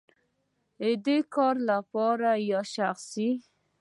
[1.05, 3.29] د کار لپاره یا شخصی؟